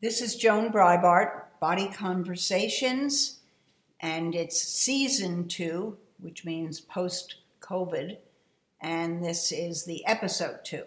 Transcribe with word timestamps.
This 0.00 0.20
is 0.20 0.36
Joan 0.36 0.70
Breibart, 0.70 1.46
Body 1.58 1.88
Conversations, 1.88 3.40
and 3.98 4.32
it's 4.32 4.62
season 4.62 5.48
two, 5.48 5.98
which 6.20 6.44
means 6.44 6.80
post 6.80 7.34
COVID, 7.60 8.16
and 8.80 9.24
this 9.24 9.50
is 9.50 9.86
the 9.86 10.06
episode 10.06 10.60
two. 10.62 10.84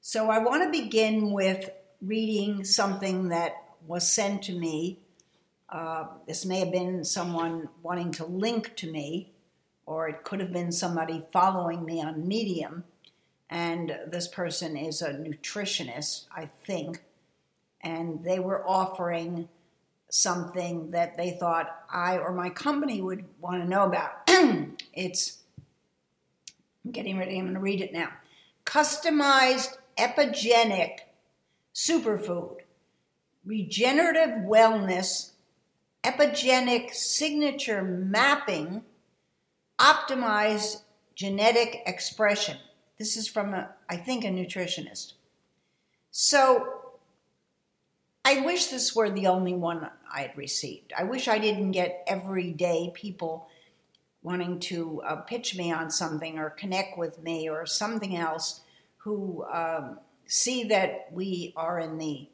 So 0.00 0.28
I 0.28 0.38
want 0.40 0.64
to 0.64 0.82
begin 0.82 1.30
with 1.30 1.70
reading 2.02 2.64
something 2.64 3.28
that 3.28 3.52
was 3.86 4.08
sent 4.08 4.42
to 4.42 4.58
me. 4.58 4.98
Uh, 5.68 6.06
this 6.26 6.44
may 6.44 6.58
have 6.58 6.72
been 6.72 7.04
someone 7.04 7.68
wanting 7.80 8.10
to 8.10 8.24
link 8.24 8.74
to 8.78 8.90
me, 8.90 9.30
or 9.86 10.08
it 10.08 10.24
could 10.24 10.40
have 10.40 10.52
been 10.52 10.72
somebody 10.72 11.24
following 11.32 11.84
me 11.84 12.02
on 12.02 12.26
Medium. 12.26 12.82
And 13.48 13.96
this 14.04 14.26
person 14.26 14.76
is 14.76 15.00
a 15.00 15.12
nutritionist, 15.12 16.24
I 16.34 16.46
think 16.46 17.02
and 17.82 18.22
they 18.24 18.38
were 18.38 18.66
offering 18.66 19.48
something 20.10 20.90
that 20.90 21.16
they 21.16 21.30
thought 21.30 21.84
I 21.90 22.18
or 22.18 22.32
my 22.32 22.50
company 22.50 23.00
would 23.00 23.24
want 23.40 23.62
to 23.62 23.68
know 23.68 23.84
about. 23.84 24.12
it's, 24.92 25.38
I'm 26.84 26.90
getting 26.90 27.18
ready, 27.18 27.38
I'm 27.38 27.44
going 27.44 27.54
to 27.54 27.60
read 27.60 27.80
it 27.80 27.92
now. 27.92 28.08
Customized 28.64 29.76
epigenic 29.96 31.00
superfood, 31.74 32.58
regenerative 33.44 34.44
wellness, 34.44 35.30
epigenic 36.04 36.92
signature 36.92 37.82
mapping, 37.82 38.82
optimized 39.78 40.82
genetic 41.14 41.82
expression. 41.86 42.56
This 42.98 43.16
is 43.16 43.28
from, 43.28 43.54
a, 43.54 43.70
I 43.88 43.96
think, 43.96 44.24
a 44.24 44.28
nutritionist. 44.28 45.14
So 46.10 46.79
I 48.24 48.40
wish 48.40 48.66
this 48.66 48.94
were 48.94 49.10
the 49.10 49.26
only 49.28 49.54
one 49.54 49.88
I 50.12 50.22
had 50.22 50.36
received. 50.36 50.92
I 50.96 51.04
wish 51.04 51.26
I 51.26 51.38
didn't 51.38 51.72
get 51.72 52.04
everyday 52.06 52.90
people 52.94 53.48
wanting 54.22 54.60
to 54.60 55.02
uh, 55.02 55.16
pitch 55.16 55.56
me 55.56 55.72
on 55.72 55.90
something 55.90 56.38
or 56.38 56.50
connect 56.50 56.98
with 56.98 57.22
me 57.22 57.48
or 57.48 57.64
something 57.64 58.16
else 58.16 58.60
who 58.98 59.44
um, 59.50 59.98
see 60.26 60.64
that 60.64 61.08
we 61.10 61.54
are 61.56 61.80
in 61.80 61.96
the 61.96 62.28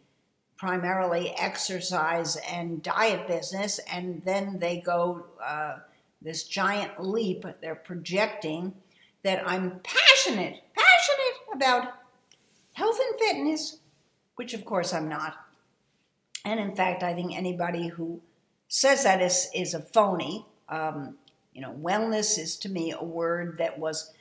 primarily 0.57 1.35
exercise 1.37 2.37
and 2.51 2.83
diet 2.83 3.29
business, 3.29 3.79
and 3.93 4.23
then 4.23 4.59
they 4.59 4.81
go 4.81 5.25
uh, 5.45 5.77
this 6.21 6.45
giant 6.45 7.01
leap. 7.01 7.45
They're 7.61 7.75
projecting 7.75 8.75
that 9.23 9.47
I'm 9.47 9.81
passionate, 9.85 10.63
passionate 10.75 11.55
about 11.55 11.95
health 12.73 12.99
and 12.99 13.21
fitness, 13.21 13.79
which 14.35 14.55
of 14.55 14.65
course 14.65 14.93
I'm 14.93 15.09
not. 15.09 15.46
And 16.47 16.61
in 16.61 16.77
fact, 16.77 17.03
I 17.03 17.13
think 17.13 17.37
anybody 17.37 17.89
who 17.89 18.21
says 18.69 19.03
that 19.03 19.21
is, 19.21 19.49
is 19.53 19.75
a 19.75 19.81
phony. 19.81 20.47
Um, 20.69 21.17
you 21.53 21.61
know, 21.61 21.73
wellness 21.73 22.39
is 22.39 22.57
to 22.59 22.69
me 22.69 22.93
a 22.93 23.03
word 23.03 23.59
that 23.59 23.81
was 23.81 24.13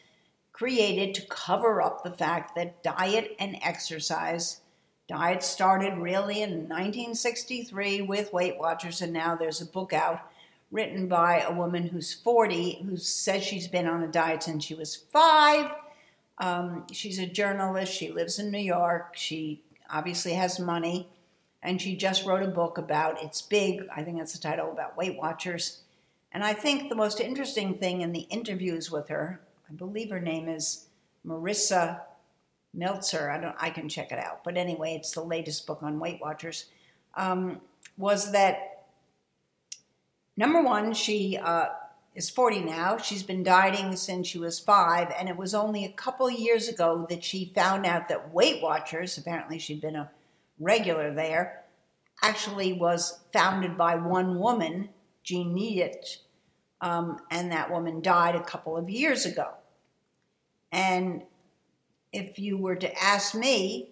created 0.51 1.13
to 1.13 1.27
cover 1.27 1.83
up 1.83 2.03
the 2.03 2.09
fact 2.09 2.55
that 2.55 2.81
diet 2.81 3.35
and 3.37 3.57
exercise, 3.61 4.61
diet 5.07 5.43
started 5.43 5.99
really 5.99 6.41
in 6.41 6.67
1963 6.67 8.01
with 8.01 8.33
Weight 8.33 8.57
Watchers, 8.57 9.03
and 9.03 9.13
now 9.13 9.35
there's 9.35 9.61
a 9.61 9.65
book 9.67 9.93
out 9.93 10.21
written 10.71 11.07
by 11.07 11.41
a 11.41 11.53
woman 11.53 11.89
who's 11.89 12.11
40 12.11 12.85
who 12.89 12.97
says 12.97 13.43
she's 13.43 13.67
been 13.67 13.85
on 13.85 14.01
a 14.01 14.07
diet 14.07 14.41
since 14.41 14.63
she 14.63 14.73
was 14.73 14.95
five. 14.95 15.69
Um, 16.39 16.87
she's 16.91 17.19
a 17.19 17.27
journalist. 17.27 17.93
She 17.93 18.11
lives 18.11 18.39
in 18.39 18.49
New 18.49 18.57
York. 18.57 19.11
She 19.15 19.61
obviously 19.91 20.33
has 20.33 20.59
money 20.59 21.07
and 21.65 21.81
she 21.81 21.95
just 21.95 22.25
wrote 22.25 22.43
a 22.43 22.47
book 22.47 22.77
about 22.77 23.21
it's 23.21 23.41
big 23.41 23.85
i 23.93 24.03
think 24.03 24.17
that's 24.17 24.33
the 24.33 24.39
title 24.39 24.71
about 24.71 24.95
weight 24.95 25.17
watchers. 25.17 25.81
And 26.31 26.43
i 26.43 26.53
think 26.53 26.89
the 26.89 26.95
most 26.95 27.19
interesting 27.19 27.75
thing 27.75 28.01
in 28.01 28.11
the 28.11 28.27
interviews 28.29 28.91
with 28.91 29.09
her 29.09 29.41
i 29.69 29.73
believe 29.73 30.09
her 30.09 30.19
name 30.19 30.47
is 30.47 30.85
marisa 31.25 32.01
meltzer 32.73 33.29
i 33.29 33.39
don't 33.39 33.55
i 33.59 33.69
can 33.69 33.89
check 33.89 34.11
it 34.11 34.19
out. 34.19 34.43
But 34.43 34.57
anyway 34.57 34.95
it's 34.95 35.11
the 35.11 35.23
latest 35.23 35.65
book 35.65 35.81
on 35.81 35.99
weight 35.99 36.19
watchers 36.21 36.65
um, 37.15 37.61
was 37.97 38.31
that 38.31 38.85
number 40.37 40.61
one 40.61 40.93
she 40.93 41.37
uh, 41.37 41.67
is 42.13 42.29
40 42.29 42.61
now. 42.61 42.97
She's 42.97 43.23
been 43.23 43.43
dieting 43.43 43.95
since 43.97 44.27
she 44.27 44.39
was 44.39 44.59
five 44.59 45.13
and 45.17 45.27
it 45.27 45.35
was 45.35 45.53
only 45.53 45.83
a 45.83 45.91
couple 45.91 46.29
years 46.31 46.69
ago 46.69 47.05
that 47.09 47.23
she 47.23 47.51
found 47.53 47.85
out 47.85 48.07
that 48.07 48.33
weight 48.33 48.61
watchers 48.61 49.17
apparently 49.17 49.59
she'd 49.59 49.81
been 49.81 49.97
a 49.97 50.11
regular 50.59 51.13
there, 51.13 51.63
actually 52.21 52.73
was 52.73 53.19
founded 53.33 53.77
by 53.77 53.95
one 53.95 54.39
woman, 54.39 54.89
Jean 55.23 55.55
Nidetch, 55.55 56.17
um, 56.81 57.19
and 57.31 57.51
that 57.51 57.71
woman 57.71 58.01
died 58.01 58.35
a 58.35 58.43
couple 58.43 58.77
of 58.77 58.89
years 58.89 59.25
ago. 59.25 59.49
And 60.71 61.23
if 62.11 62.39
you 62.39 62.57
were 62.57 62.75
to 62.75 63.03
ask 63.03 63.35
me, 63.35 63.89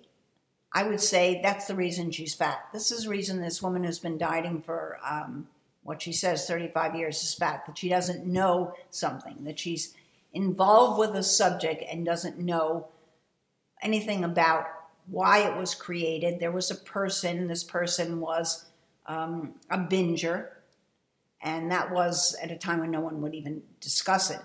I 0.71 0.83
would 0.83 1.01
say 1.01 1.39
that's 1.43 1.67
the 1.67 1.75
reason 1.75 2.11
she's 2.11 2.33
fat. 2.33 2.67
This 2.73 2.91
is 2.91 3.03
the 3.03 3.09
reason 3.09 3.41
this 3.41 3.61
woman 3.61 3.83
who's 3.83 3.99
been 3.99 4.17
dieting 4.17 4.61
for 4.61 4.97
um, 5.07 5.47
what 5.83 6.01
she 6.01 6.13
says 6.13 6.47
35 6.47 6.95
years 6.95 7.21
is 7.21 7.33
fat, 7.33 7.65
that 7.67 7.77
she 7.77 7.89
doesn't 7.89 8.25
know 8.25 8.73
something, 8.89 9.43
that 9.43 9.59
she's 9.59 9.93
involved 10.33 10.99
with 10.99 11.15
a 11.15 11.23
subject 11.23 11.83
and 11.89 12.05
doesn't 12.05 12.39
know 12.39 12.87
anything 13.81 14.23
about 14.23 14.65
why 15.07 15.39
it 15.39 15.57
was 15.57 15.75
created. 15.75 16.39
There 16.39 16.51
was 16.51 16.71
a 16.71 16.75
person, 16.75 17.47
this 17.47 17.63
person 17.63 18.19
was 18.19 18.65
um, 19.05 19.53
a 19.69 19.77
binger, 19.77 20.47
and 21.41 21.71
that 21.71 21.91
was 21.91 22.35
at 22.41 22.51
a 22.51 22.57
time 22.57 22.79
when 22.79 22.91
no 22.91 23.01
one 23.01 23.21
would 23.21 23.35
even 23.35 23.61
discuss 23.81 24.31
it. 24.31 24.39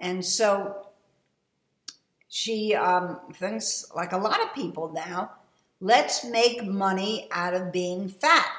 And 0.00 0.24
so 0.24 0.86
she 2.28 2.74
um, 2.74 3.20
thinks, 3.34 3.86
like 3.94 4.12
a 4.12 4.16
lot 4.16 4.40
of 4.42 4.54
people 4.54 4.90
now, 4.92 5.32
let's 5.80 6.24
make 6.24 6.64
money 6.64 7.28
out 7.30 7.54
of 7.54 7.70
being 7.70 8.08
fat. 8.08 8.50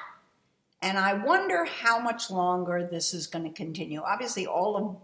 And 0.81 0.97
I 0.97 1.13
wonder 1.13 1.65
how 1.65 1.99
much 1.99 2.29
longer 2.29 2.87
this 2.89 3.13
is 3.13 3.25
going 3.25 3.45
to 3.45 3.51
continue. 3.51 4.01
Obviously, 4.01 4.45
all 4.45 4.75
of 4.75 4.97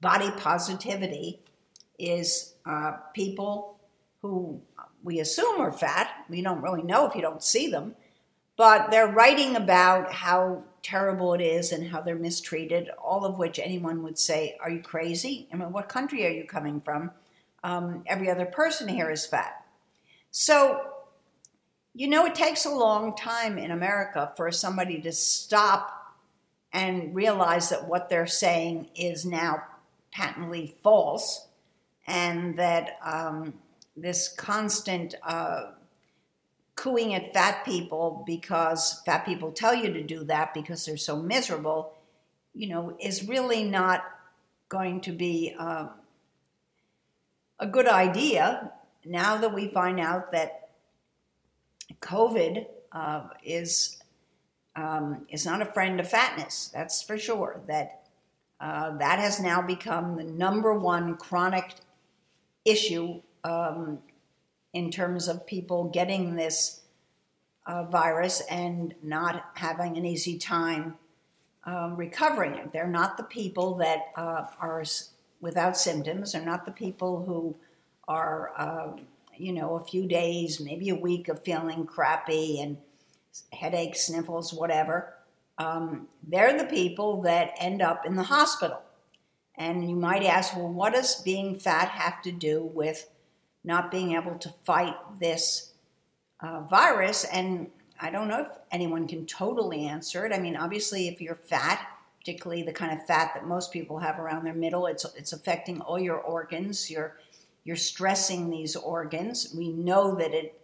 body 0.00 0.30
positivity 0.38 1.40
is 1.98 2.54
uh, 2.66 2.92
people 3.14 3.78
who 4.22 4.60
we 5.02 5.20
assume 5.20 5.60
are 5.60 5.72
fat. 5.72 6.10
We 6.28 6.42
don't 6.42 6.62
really 6.62 6.82
know 6.82 7.06
if 7.06 7.14
you 7.14 7.22
don't 7.22 7.42
see 7.42 7.70
them. 7.70 7.94
But 8.56 8.90
they're 8.90 9.08
writing 9.08 9.56
about 9.56 10.12
how 10.12 10.64
terrible 10.82 11.34
it 11.34 11.40
is 11.40 11.72
and 11.72 11.88
how 11.88 12.00
they're 12.00 12.16
mistreated, 12.16 12.90
all 13.02 13.24
of 13.24 13.38
which 13.38 13.58
anyone 13.58 14.02
would 14.02 14.18
say, 14.18 14.56
Are 14.60 14.70
you 14.70 14.82
crazy? 14.82 15.48
I 15.52 15.56
mean, 15.56 15.72
what 15.72 15.88
country 15.88 16.26
are 16.26 16.30
you 16.30 16.44
coming 16.44 16.80
from? 16.80 17.10
Um, 17.62 18.02
every 18.06 18.30
other 18.30 18.46
person 18.46 18.88
here 18.88 19.10
is 19.10 19.26
fat. 19.26 19.64
So, 20.30 20.80
you 21.94 22.08
know, 22.08 22.24
it 22.26 22.34
takes 22.34 22.64
a 22.64 22.70
long 22.70 23.16
time 23.16 23.58
in 23.58 23.70
America 23.70 24.32
for 24.36 24.50
somebody 24.50 25.00
to 25.02 25.12
stop 25.12 26.14
and 26.72 27.14
realize 27.14 27.68
that 27.70 27.88
what 27.88 28.08
they're 28.08 28.26
saying 28.26 28.88
is 28.94 29.24
now 29.24 29.62
patently 30.12 30.74
false 30.82 31.48
and 32.06 32.58
that 32.58 32.98
um, 33.04 33.54
this 34.00 34.28
constant 34.28 35.14
uh, 35.22 35.72
cooing 36.76 37.14
at 37.14 37.32
fat 37.34 37.64
people 37.64 38.22
because 38.26 39.02
fat 39.04 39.26
people 39.26 39.52
tell 39.52 39.74
you 39.74 39.92
to 39.92 40.02
do 40.02 40.24
that 40.24 40.54
because 40.54 40.84
they're 40.86 40.96
so 40.96 41.16
miserable, 41.16 41.92
you 42.54 42.68
know, 42.68 42.96
is 42.98 43.28
really 43.28 43.64
not 43.64 44.04
going 44.68 45.00
to 45.02 45.12
be 45.12 45.54
uh, 45.58 45.88
a 47.58 47.66
good 47.66 47.88
idea 47.88 48.72
now 49.04 49.36
that 49.36 49.52
we 49.52 49.68
find 49.68 50.00
out 50.00 50.32
that 50.32 50.70
COVID 52.00 52.66
uh, 52.92 53.24
is 53.44 53.98
um, 54.76 55.26
is 55.28 55.44
not 55.44 55.60
a 55.60 55.66
friend 55.66 56.00
of 56.00 56.08
fatness. 56.08 56.70
That's 56.72 57.02
for 57.02 57.18
sure. 57.18 57.60
That 57.66 58.02
uh, 58.60 58.96
that 58.98 59.18
has 59.18 59.40
now 59.40 59.60
become 59.60 60.16
the 60.16 60.24
number 60.24 60.72
one 60.72 61.16
chronic 61.16 61.74
issue 62.64 63.20
um, 63.44 63.98
in 64.72 64.90
terms 64.90 65.28
of 65.28 65.46
people 65.46 65.84
getting 65.84 66.36
this 66.36 66.80
uh, 67.66 67.84
virus 67.84 68.42
and 68.50 68.94
not 69.02 69.50
having 69.54 69.96
an 69.96 70.04
easy 70.04 70.38
time 70.38 70.96
uh, 71.66 71.90
recovering 71.94 72.54
it. 72.54 72.72
They're 72.72 72.86
not 72.86 73.16
the 73.16 73.22
people 73.22 73.74
that 73.76 74.06
uh, 74.16 74.46
are 74.60 74.82
without 75.40 75.76
symptoms. 75.76 76.32
They're 76.32 76.44
not 76.44 76.64
the 76.64 76.72
people 76.72 77.24
who 77.24 77.56
are, 78.08 78.52
uh, 78.56 78.92
you 79.36 79.52
know, 79.52 79.76
a 79.76 79.84
few 79.84 80.06
days, 80.06 80.60
maybe 80.60 80.88
a 80.90 80.94
week 80.94 81.28
of 81.28 81.44
feeling 81.44 81.86
crappy 81.86 82.60
and 82.60 82.76
headaches, 83.52 84.06
sniffles, 84.06 84.52
whatever. 84.52 85.14
Um, 85.58 86.08
they're 86.26 86.56
the 86.56 86.64
people 86.64 87.22
that 87.22 87.52
end 87.58 87.82
up 87.82 88.06
in 88.06 88.16
the 88.16 88.22
hospital. 88.22 88.80
And 89.56 89.88
you 89.88 89.96
might 89.96 90.24
ask, 90.24 90.56
well, 90.56 90.68
what 90.68 90.94
does 90.94 91.20
being 91.22 91.58
fat 91.58 91.90
have 91.90 92.22
to 92.22 92.32
do 92.32 92.64
with 92.64 93.08
not 93.64 93.90
being 93.90 94.12
able 94.12 94.36
to 94.38 94.48
fight 94.64 94.96
this 95.18 95.72
uh, 96.40 96.60
virus. 96.62 97.24
And 97.24 97.70
I 98.00 98.10
don't 98.10 98.28
know 98.28 98.40
if 98.40 98.48
anyone 98.70 99.06
can 99.06 99.26
totally 99.26 99.86
answer 99.86 100.24
it. 100.24 100.32
I 100.32 100.38
mean, 100.38 100.56
obviously, 100.56 101.08
if 101.08 101.20
you're 101.20 101.34
fat, 101.34 101.86
particularly 102.18 102.62
the 102.62 102.72
kind 102.72 102.98
of 102.98 103.06
fat 103.06 103.32
that 103.34 103.46
most 103.46 103.72
people 103.72 103.98
have 103.98 104.18
around 104.18 104.44
their 104.44 104.54
middle, 104.54 104.86
it's 104.86 105.04
it's 105.16 105.32
affecting 105.32 105.80
all 105.80 105.98
your 105.98 106.18
organs. 106.18 106.90
You're 106.90 107.16
you're 107.64 107.76
stressing 107.76 108.50
these 108.50 108.76
organs. 108.76 109.54
We 109.56 109.70
know 109.70 110.14
that 110.16 110.32
it 110.32 110.58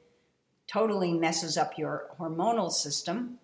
totally 0.67 1.13
messes 1.13 1.57
up 1.57 1.79
your 1.79 2.07
hormonal 2.19 2.71
system. 2.71 3.39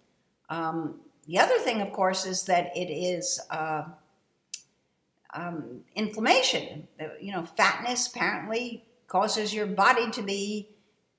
Um, 0.49 1.01
the 1.27 1.39
other 1.39 1.59
thing, 1.59 1.81
of 1.81 1.93
course, 1.93 2.27
is 2.27 2.45
that 2.45 2.77
it 2.77 2.91
is 2.91 3.41
uh, 3.51 3.85
um, 5.35 5.83
inflammation. 5.95 6.89
You 7.21 7.33
know, 7.33 7.45
fatness 7.45 8.09
apparently 8.09 8.85
causes 9.13 9.53
your 9.53 9.67
body 9.67 10.11
to 10.11 10.23
be 10.23 10.71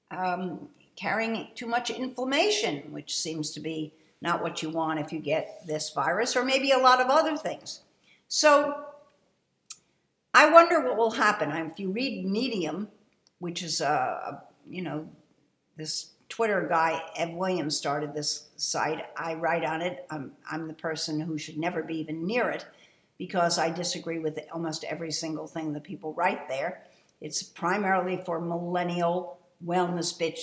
um, 0.09 0.67
carrying 0.95 1.49
too 1.53 1.67
much 1.67 1.91
inflammation, 1.91 2.91
which 2.91 3.15
seems 3.15 3.51
to 3.51 3.59
be 3.59 3.93
not 4.19 4.41
what 4.41 4.63
you 4.63 4.69
want 4.71 4.99
if 4.99 5.13
you 5.13 5.19
get 5.19 5.61
this 5.67 5.91
virus, 5.91 6.35
or 6.35 6.43
maybe 6.43 6.71
a 6.71 6.77
lot 6.77 6.99
of 6.99 7.07
other 7.07 7.37
things. 7.37 7.81
So 8.27 8.83
I 10.33 10.49
wonder 10.49 10.81
what 10.81 10.97
will 10.97 11.11
happen. 11.11 11.51
If 11.51 11.77
you 11.77 11.91
read 11.91 12.25
Medium, 12.25 12.87
which 13.37 13.61
is 13.61 13.79
a, 13.79 14.41
you 14.67 14.81
know 14.81 15.07
this 15.77 16.13
Twitter 16.29 16.65
guy 16.67 16.99
Ev 17.15 17.33
Williams 17.33 17.77
started 17.77 18.15
this 18.15 18.47
site. 18.57 19.05
I 19.15 19.35
write 19.35 19.63
on 19.63 19.81
it. 19.81 20.07
I'm, 20.09 20.31
I'm 20.49 20.67
the 20.67 20.73
person 20.73 21.19
who 21.19 21.37
should 21.37 21.59
never 21.59 21.83
be 21.83 21.99
even 21.99 22.25
near 22.25 22.49
it 22.49 22.65
because 23.19 23.59
I 23.59 23.69
disagree 23.69 24.17
with 24.17 24.39
almost 24.51 24.83
every 24.83 25.11
single 25.11 25.45
thing 25.45 25.73
that 25.73 25.83
people 25.83 26.13
write 26.15 26.47
there. 26.47 26.81
It's 27.21 27.44
primarily 27.44 28.18
for 28.25 28.39
millennial 28.42 29.39
wellness 29.65 30.18
bitch, 30.18 30.39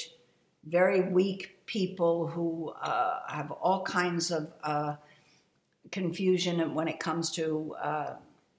very 0.64 1.00
weak 1.00 1.58
people 1.66 2.26
who 2.26 2.72
uh, 2.82 3.20
have 3.28 3.50
all 3.50 3.82
kinds 3.82 4.30
of 4.30 4.52
uh, 4.62 4.96
confusion 5.90 6.74
when 6.74 6.88
it 6.88 6.98
comes 6.98 7.30
to 7.32 7.76
uh, 7.82 8.14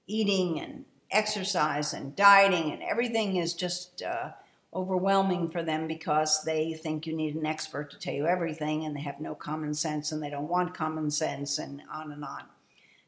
eating 0.06 0.60
and 0.60 0.84
exercise 1.10 1.92
and 1.92 2.16
dieting, 2.16 2.72
and 2.72 2.82
everything 2.82 3.36
is 3.36 3.54
just 3.54 4.02
uh, 4.02 4.30
overwhelming 4.74 5.50
for 5.50 5.62
them 5.62 5.86
because 5.86 6.42
they 6.44 6.72
think 6.72 7.06
you 7.06 7.14
need 7.14 7.34
an 7.34 7.44
expert 7.44 7.90
to 7.90 7.98
tell 7.98 8.14
you 8.14 8.26
everything, 8.26 8.84
and 8.84 8.96
they 8.96 9.00
have 9.00 9.20
no 9.20 9.34
common 9.34 9.74
sense, 9.74 10.10
and 10.12 10.22
they 10.22 10.30
don't 10.30 10.48
want 10.48 10.74
common 10.74 11.10
sense, 11.10 11.58
and 11.58 11.82
on 11.92 12.12
and 12.12 12.24
on. 12.24 12.44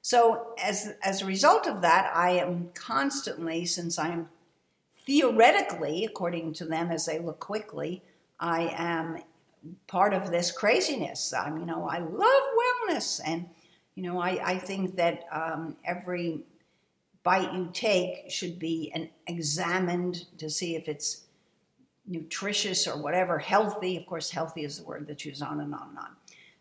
So, 0.03 0.55
as, 0.63 0.93
as 1.03 1.23
a 1.23 1.27
result 1.27 1.67
of 1.67 1.81
that, 1.81 2.13
I 2.15 2.33
am 2.33 2.71
constantly, 2.75 3.65
since 3.65 3.99
I'm 3.99 4.29
theoretically, 5.07 6.05
according 6.05 6.53
to 6.55 6.65
them 6.65 6.91
as 6.91 7.07
they 7.07 7.19
look 7.19 7.41
quickly, 7.41 8.03
I 8.41 8.75
am 8.77 9.19
part 9.87 10.13
of 10.13 10.31
this 10.31 10.51
craziness. 10.51 11.33
I'm, 11.33 11.59
you 11.59 11.67
know, 11.67 11.89
I 11.89 11.99
love 11.99 12.43
wellness, 12.89 13.21
and 13.25 13.49
you 13.95 14.03
know, 14.03 14.21
I, 14.21 14.41
I 14.45 14.59
think 14.59 14.97
that 14.97 15.25
um, 15.33 15.77
every 15.85 16.41
bite 17.23 17.55
you 17.55 17.71
take 17.73 18.31
should 18.31 18.59
be 18.59 18.93
an, 18.95 19.09
examined 19.27 20.27
to 20.39 20.51
see 20.51 20.77
if 20.77 20.89
it's 20.89 21.23
nutritious 22.07 22.87
or 22.87 23.01
whatever, 23.01 23.39
healthy. 23.39 23.97
Of 23.97 24.07
course, 24.07 24.31
healthy 24.31 24.65
is 24.65 24.79
the 24.79 24.85
word 24.85 25.07
that's 25.07 25.25
used 25.25 25.43
on 25.43 25.61
and 25.61 25.75
on 25.75 25.89
and 25.91 25.99
on. 25.99 26.11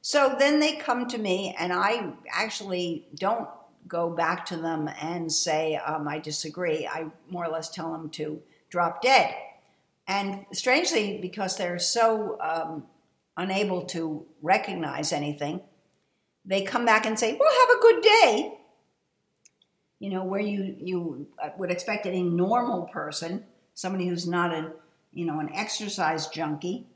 So 0.02 0.36
then 0.38 0.60
they 0.60 0.76
come 0.76 1.08
to 1.08 1.18
me, 1.18 1.56
and 1.58 1.74
I 1.74 2.14
actually 2.32 3.08
don't 3.16 3.50
go 3.88 4.10
back 4.10 4.46
to 4.48 4.58
them 4.58 4.90
and 5.02 5.32
say, 5.32 5.76
um, 5.76 6.08
I 6.08 6.20
disagree. 6.20 6.88
I 6.88 7.08
more 7.30 7.46
or 7.46 7.52
less 7.52 7.70
tell 7.70 7.92
them 7.92 8.10
to 8.12 8.42
drop 8.70 9.02
dead. 9.02 9.34
And 10.08 10.46
strangely, 10.52 11.20
because 11.22 11.58
they're 11.58 11.80
so 11.80 12.38
um, 12.42 12.86
unable 13.38 13.84
to 13.86 14.26
recognize 14.42 15.14
anything, 15.14 15.62
they 16.46 16.64
come 16.64 16.86
back 16.86 17.06
and 17.06 17.18
say, 17.18 17.38
Well, 17.40 17.52
have 17.52 17.78
a 17.78 17.82
good 17.82 18.04
day. 18.04 18.58
You 20.00 20.10
know, 20.10 20.26
where 20.26 20.42
you, 20.42 20.76
you 20.78 21.28
uh, 21.42 21.50
would 21.58 21.72
expect 21.72 22.06
any 22.06 22.24
normal 22.24 22.84
person, 22.88 23.46
somebody 23.74 24.08
who's 24.08 24.28
not 24.28 24.54
a, 24.54 24.74
you 25.14 25.26
know, 25.26 25.40
an 25.40 25.50
exercise 25.54 26.28
junkie 26.28 26.88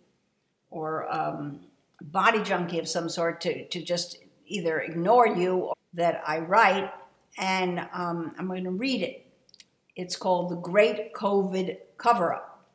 or 0.69 1.07
um, 1.13 1.62
body 2.01 2.44
junkie 2.44 2.80
of 2.80 2.89
some 2.89 3.07
sort 3.07 3.39
to, 3.42 3.66
to 3.69 3.81
just 3.81 4.18
either 4.48 4.80
ignore 4.80 5.28
you 5.28 5.72
that 5.94 6.22
I 6.26 6.40
write, 6.40 6.92
and 7.38 7.80
um, 7.94 8.34
I'm 8.38 8.48
going 8.48 8.64
to 8.64 8.72
read 8.72 9.02
it. 9.02 9.26
It's 9.96 10.16
called 10.16 10.50
The 10.50 10.56
Great 10.56 11.14
COVID 11.14 11.78
Cover 11.98 12.34
Up. 12.34 12.66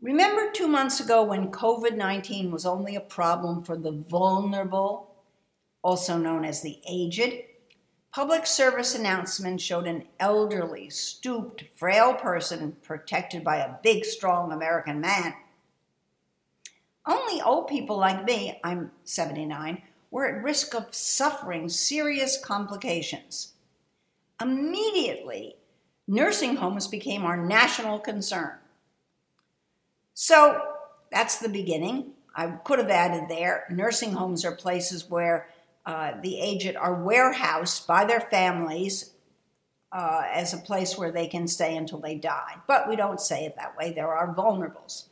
Remember 0.00 0.50
two 0.50 0.66
months 0.66 0.98
ago 1.00 1.22
when 1.22 1.50
COVID 1.50 1.96
19 1.96 2.50
was 2.50 2.64
only 2.64 2.96
a 2.96 3.00
problem 3.00 3.62
for 3.62 3.76
the 3.76 3.92
vulnerable, 3.92 5.14
also 5.82 6.16
known 6.16 6.44
as 6.44 6.62
the 6.62 6.80
aged? 6.88 7.42
Public 8.12 8.46
service 8.46 8.96
announcements 8.96 9.62
showed 9.62 9.86
an 9.86 10.04
elderly, 10.18 10.90
stooped, 10.90 11.64
frail 11.76 12.14
person 12.14 12.76
protected 12.82 13.44
by 13.44 13.58
a 13.58 13.74
big, 13.82 14.04
strong 14.04 14.50
American 14.50 15.00
man. 15.00 15.34
Only 17.06 17.40
old 17.40 17.68
people 17.68 17.96
like 17.96 18.24
me, 18.24 18.60
I'm 18.62 18.92
79, 19.04 19.82
were 20.10 20.26
at 20.26 20.42
risk 20.42 20.74
of 20.74 20.94
suffering 20.94 21.68
serious 21.68 22.42
complications. 22.42 23.54
Immediately, 24.40 25.56
nursing 26.06 26.56
homes 26.56 26.86
became 26.86 27.24
our 27.24 27.36
national 27.36 27.98
concern. 27.98 28.58
So 30.14 30.60
that's 31.10 31.38
the 31.38 31.48
beginning. 31.48 32.12
I 32.34 32.46
could 32.48 32.78
have 32.78 32.90
added 32.90 33.28
there 33.28 33.64
nursing 33.70 34.12
homes 34.12 34.44
are 34.44 34.52
places 34.52 35.08
where 35.08 35.48
uh, 35.86 36.12
the 36.22 36.40
aged 36.40 36.76
are 36.76 37.02
warehoused 37.02 37.86
by 37.86 38.04
their 38.04 38.20
families 38.20 39.12
uh, 39.92 40.22
as 40.32 40.54
a 40.54 40.58
place 40.58 40.96
where 40.96 41.10
they 41.10 41.26
can 41.26 41.48
stay 41.48 41.76
until 41.76 41.98
they 41.98 42.14
die. 42.14 42.56
But 42.66 42.88
we 42.88 42.96
don't 42.96 43.20
say 43.20 43.44
it 43.44 43.56
that 43.56 43.76
way. 43.76 43.92
There 43.92 44.14
are 44.14 44.34
vulnerables. 44.34 45.06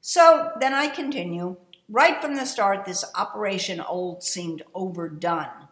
So 0.00 0.52
then 0.60 0.72
I 0.72 0.88
continue. 0.88 1.56
Right 1.88 2.20
from 2.20 2.36
the 2.36 2.44
start, 2.44 2.84
this 2.84 3.04
Operation 3.14 3.80
Old 3.80 4.22
seemed 4.22 4.62
overdone. 4.74 5.68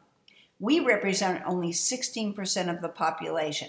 We 0.59 0.81
represent 0.81 1.45
only 1.47 1.73
16% 1.73 2.75
of 2.75 2.81
the 2.81 2.89
population. 2.89 3.69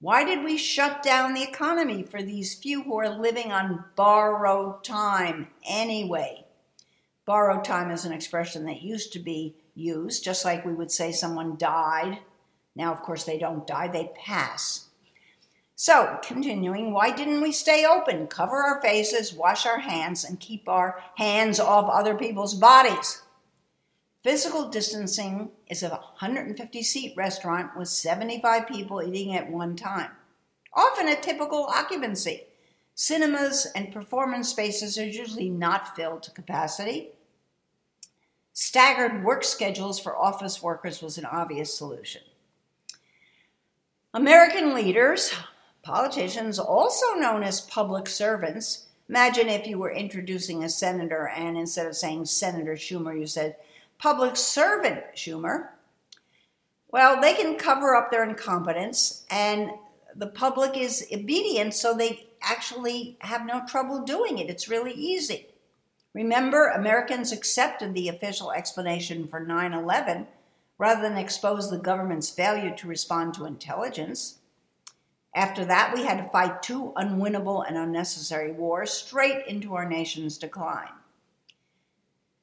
Why 0.00 0.24
did 0.24 0.44
we 0.44 0.56
shut 0.56 1.02
down 1.02 1.34
the 1.34 1.42
economy 1.42 2.02
for 2.02 2.22
these 2.22 2.54
few 2.54 2.82
who 2.82 2.98
are 2.98 3.08
living 3.08 3.52
on 3.52 3.84
borrowed 3.96 4.84
time 4.84 5.48
anyway? 5.66 6.44
Borrowed 7.26 7.64
time 7.64 7.90
is 7.90 8.04
an 8.04 8.12
expression 8.12 8.66
that 8.66 8.82
used 8.82 9.12
to 9.14 9.18
be 9.18 9.56
used, 9.74 10.24
just 10.24 10.44
like 10.44 10.64
we 10.64 10.74
would 10.74 10.90
say 10.90 11.12
someone 11.12 11.56
died. 11.56 12.18
Now, 12.76 12.92
of 12.92 13.02
course, 13.02 13.24
they 13.24 13.38
don't 13.38 13.66
die, 13.66 13.88
they 13.88 14.10
pass. 14.14 14.88
So, 15.76 16.20
continuing, 16.22 16.92
why 16.92 17.10
didn't 17.10 17.40
we 17.40 17.50
stay 17.50 17.84
open, 17.84 18.28
cover 18.28 18.56
our 18.62 18.80
faces, 18.80 19.34
wash 19.34 19.66
our 19.66 19.80
hands, 19.80 20.22
and 20.22 20.38
keep 20.38 20.68
our 20.68 21.02
hands 21.16 21.58
off 21.58 21.90
other 21.90 22.14
people's 22.14 22.54
bodies? 22.54 23.22
Physical 24.22 24.68
distancing 24.68 25.50
is 25.68 25.82
a 25.82 25.88
150 25.88 26.82
seat 26.82 27.14
restaurant 27.16 27.76
with 27.76 27.88
75 27.88 28.68
people 28.68 29.02
eating 29.02 29.34
at 29.34 29.50
one 29.50 29.74
time, 29.74 30.12
often 30.72 31.08
a 31.08 31.20
typical 31.20 31.64
occupancy. 31.64 32.44
Cinemas 32.94 33.66
and 33.74 33.92
performance 33.92 34.50
spaces 34.50 34.96
are 34.96 35.04
usually 35.04 35.50
not 35.50 35.96
filled 35.96 36.22
to 36.22 36.30
capacity. 36.30 37.08
Staggered 38.52 39.24
work 39.24 39.42
schedules 39.42 39.98
for 39.98 40.16
office 40.16 40.62
workers 40.62 41.02
was 41.02 41.18
an 41.18 41.24
obvious 41.24 41.76
solution. 41.76 42.22
American 44.14 44.72
leaders, 44.72 45.34
politicians, 45.84 46.58
also 46.58 47.14
known 47.14 47.42
as 47.42 47.60
public 47.60 48.08
servants, 48.08 48.86
imagine 49.08 49.48
if 49.48 49.66
you 49.66 49.78
were 49.78 49.92
introducing 49.92 50.64
a 50.64 50.68
senator 50.68 51.28
and 51.28 51.56
instead 51.56 51.86
of 51.86 51.94
saying 51.94 52.24
Senator 52.24 52.72
Schumer, 52.72 53.18
you 53.18 53.26
said 53.26 53.56
public 53.98 54.36
servant 54.36 55.02
Schumer. 55.14 55.68
Well, 56.88 57.20
they 57.20 57.34
can 57.34 57.56
cover 57.56 57.94
up 57.94 58.10
their 58.10 58.28
incompetence, 58.28 59.24
and 59.30 59.70
the 60.14 60.28
public 60.28 60.76
is 60.76 61.06
obedient, 61.12 61.74
so 61.74 61.92
they 61.92 62.28
actually 62.40 63.16
have 63.20 63.46
no 63.46 63.62
trouble 63.66 64.02
doing 64.02 64.38
it. 64.38 64.48
It's 64.48 64.68
really 64.68 64.92
easy. 64.92 65.48
Remember, 66.12 66.68
Americans 66.68 67.32
accepted 67.32 67.94
the 67.94 68.08
official 68.08 68.52
explanation 68.52 69.26
for 69.26 69.40
9 69.40 69.72
11 69.72 70.28
rather 70.78 71.02
than 71.02 71.18
expose 71.18 71.70
the 71.70 71.78
government's 71.78 72.30
failure 72.30 72.74
to 72.76 72.88
respond 72.88 73.34
to 73.34 73.44
intelligence. 73.44 74.38
After 75.34 75.64
that, 75.64 75.92
we 75.94 76.04
had 76.04 76.18
to 76.18 76.30
fight 76.30 76.62
two 76.62 76.92
unwinnable 76.96 77.66
and 77.66 77.76
unnecessary 77.76 78.52
wars 78.52 78.92
straight 78.92 79.46
into 79.48 79.74
our 79.74 79.88
nation's 79.88 80.38
decline. 80.38 80.92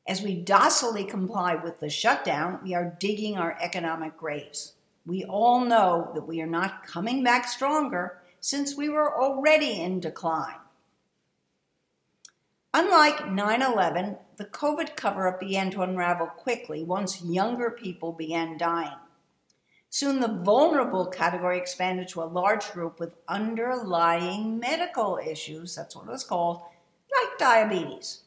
As 0.07 0.21
we 0.21 0.35
docilely 0.35 1.05
comply 1.05 1.55
with 1.55 1.79
the 1.79 1.89
shutdown, 1.89 2.59
we 2.63 2.73
are 2.73 2.97
digging 2.99 3.37
our 3.37 3.57
economic 3.61 4.17
graves. 4.17 4.73
We 5.05 5.23
all 5.23 5.63
know 5.63 6.11
that 6.13 6.27
we 6.27 6.41
are 6.41 6.47
not 6.47 6.85
coming 6.85 7.23
back 7.23 7.47
stronger 7.47 8.21
since 8.41 8.75
we 8.75 8.89
were 8.89 9.21
already 9.21 9.79
in 9.79 9.99
decline. 9.99 10.55
Unlike 12.73 13.31
9 13.31 13.61
11, 13.61 14.17
the 14.37 14.45
COVID 14.45 14.95
cover 14.95 15.27
up 15.27 15.39
began 15.39 15.71
to 15.71 15.81
unravel 15.81 16.27
quickly 16.27 16.83
once 16.83 17.21
younger 17.21 17.69
people 17.69 18.11
began 18.11 18.57
dying. 18.57 18.97
Soon 19.93 20.21
the 20.21 20.29
vulnerable 20.29 21.05
category 21.05 21.57
expanded 21.57 22.07
to 22.07 22.23
a 22.23 22.23
large 22.23 22.71
group 22.71 22.97
with 22.97 23.17
underlying 23.27 24.57
medical 24.57 25.17
issues, 25.17 25.75
that's 25.75 25.97
what 25.97 26.07
it 26.07 26.11
was 26.11 26.23
called, 26.23 26.61
like 27.11 27.37
diabetes. 27.37 28.21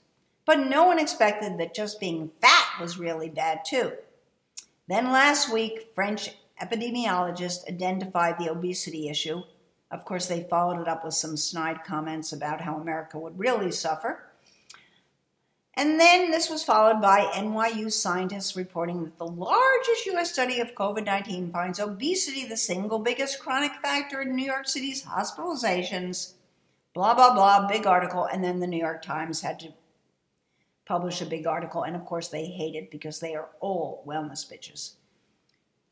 But 0.45 0.59
no 0.59 0.85
one 0.85 0.99
expected 0.99 1.57
that 1.57 1.75
just 1.75 1.99
being 1.99 2.33
fat 2.43 2.79
was 2.79 2.99
really 2.99 3.31
bad 3.31 3.61
too. 3.65 3.93
Then 4.89 5.11
last 5.11 5.51
week, 5.51 5.89
French 5.95 6.33
epidemiologists 6.61 7.67
identified 7.67 8.39
the 8.39 8.51
obesity 8.51 9.09
issue. 9.09 9.43
Of 9.91 10.05
course, 10.05 10.27
they 10.27 10.43
followed 10.43 10.83
it 10.83 10.89
up 10.89 11.03
with 11.03 11.15
some 11.15 11.39
snide 11.39 11.83
comments 11.83 12.31
about 12.31 12.61
how 12.61 12.77
America 12.77 13.19
would 13.19 13.39
really 13.39 13.73
suffer. 13.73 14.27
And 15.77 15.99
then 15.99 16.31
this 16.31 16.49
was 16.49 16.63
followed 16.63 17.01
by 17.01 17.31
NYU 17.35 17.91
scientists 17.91 18.55
reporting 18.55 19.05
that 19.05 19.19
the 19.19 19.27
largest 19.27 20.07
US 20.07 20.33
study 20.33 20.61
of 20.61 20.75
COVID 20.75 21.05
19 21.05 21.51
finds 21.51 21.81
obesity 21.81 22.47
the 22.47 22.57
single 22.57 23.01
biggest 23.01 23.41
chronic 23.41 23.73
factor 23.83 24.23
in 24.23 24.37
New 24.37 24.45
York 24.45 24.69
City's 24.69 25.05
hospitalizations. 25.05 26.35
Blah, 26.95 27.15
blah, 27.15 27.35
blah, 27.35 27.67
big 27.67 27.89
article. 27.89 28.25
And 28.25 28.45
then 28.45 28.61
the 28.61 28.69
New 28.69 28.79
York 28.79 29.03
Times 29.03 29.41
had 29.41 29.59
to 29.61 29.73
publish 30.87 31.21
a 31.21 31.27
big 31.27 31.45
article. 31.45 31.83
And 31.83 31.97
of 31.97 32.05
course, 32.05 32.29
they 32.29 32.47
hate 32.47 32.77
it 32.77 32.91
because 32.91 33.19
they 33.19 33.35
are 33.35 33.49
all 33.61 34.05
wellness 34.07 34.47
bitches. 34.49 34.95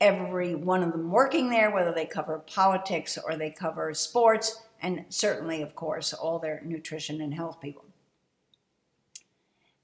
Every 0.00 0.54
one 0.54 0.84
of 0.84 0.92
them 0.92 1.10
working 1.10 1.50
there, 1.50 1.72
whether 1.72 1.92
they 1.92 2.06
cover 2.06 2.38
politics 2.38 3.18
or 3.18 3.36
they 3.36 3.50
cover 3.50 3.92
sports, 3.94 4.62
and 4.80 5.04
certainly, 5.08 5.62
of 5.62 5.74
course, 5.74 6.12
all 6.12 6.38
their 6.38 6.60
nutrition 6.64 7.20
and 7.20 7.34
health 7.34 7.60
people. 7.60 7.84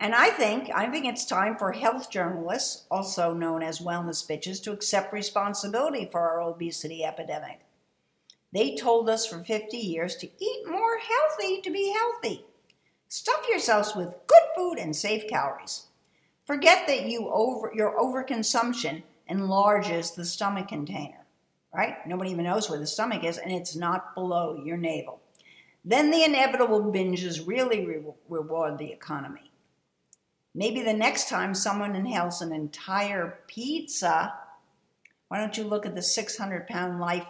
And 0.01 0.15
I 0.15 0.31
think, 0.31 0.71
I 0.73 0.87
think 0.87 1.07
it's 1.07 1.25
time 1.25 1.57
for 1.57 1.73
health 1.73 2.09
journalists, 2.11 2.85
also 2.91 3.35
known 3.35 3.63
as 3.63 3.81
wellness 3.81 4.25
bitches, 4.25 4.63
to 4.63 4.73
accept 4.73 5.13
responsibility 5.13 6.09
for 6.11 6.21
our 6.21 6.41
obesity 6.41 7.05
epidemic. 7.05 7.61
They 8.53 8.77
told 8.77 9.11
us 9.11 9.27
for 9.27 9.43
50 9.43 9.77
years 9.77 10.17
to 10.17 10.29
eat 10.39 10.69
more 10.69 10.99
healthy 10.99 11.61
to 11.63 11.71
be 11.71 11.93
healthy. 11.93 12.45
Stuff 13.09 13.47
yourselves 13.49 13.97
with 13.97 14.15
good 14.27 14.43
food 14.57 14.79
and 14.79 14.95
safe 14.95 15.29
calories. 15.29 15.87
Forget 16.47 16.87
that 16.87 17.07
you 17.07 17.29
over, 17.29 17.73
your 17.75 17.99
overconsumption 17.99 19.03
enlarges 19.27 20.13
the 20.13 20.25
stomach 20.25 20.69
container, 20.69 21.27
right? 21.75 22.07
Nobody 22.07 22.31
even 22.31 22.45
knows 22.45 22.71
where 22.71 22.79
the 22.79 22.87
stomach 22.87 23.25
is, 23.25 23.37
and 23.37 23.53
it's 23.53 23.77
not 23.77 24.15
below 24.15 24.63
your 24.65 24.77
navel. 24.77 25.21
Then 25.85 26.11
the 26.11 26.25
inevitable 26.25 26.81
binges 26.93 27.47
really 27.47 27.85
re- 27.85 28.15
reward 28.29 28.79
the 28.79 28.93
economy. 28.93 29.48
Maybe 30.59 30.83
the 30.83 30.93
next 30.93 31.29
time 31.29 31.55
someone 31.55 31.95
inhales 31.95 32.43
an 32.43 32.53
entire 32.53 33.39
pizza, 33.47 34.35
why 35.29 35.39
don't 35.39 35.57
you 35.57 35.63
look 35.63 35.87
at 35.87 35.95
the 35.95 36.03
600 36.03 36.67
pound 36.67 36.99
life 36.99 37.29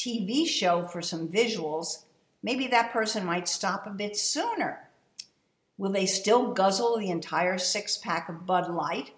TV 0.00 0.48
show 0.48 0.82
for 0.82 1.00
some 1.00 1.28
visuals? 1.28 2.06
Maybe 2.42 2.66
that 2.66 2.92
person 2.92 3.24
might 3.24 3.46
stop 3.46 3.86
a 3.86 3.90
bit 3.90 4.16
sooner. 4.16 4.88
Will 5.78 5.92
they 5.92 6.06
still 6.06 6.54
guzzle 6.54 6.98
the 6.98 7.08
entire 7.08 7.56
six 7.56 7.98
pack 7.98 8.28
of 8.28 8.46
Bud 8.46 8.68
Light? 8.68 9.12